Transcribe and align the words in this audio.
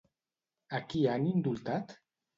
A 0.77 0.81
qui 0.93 1.03
han 1.11 1.31
indultat? 1.35 1.95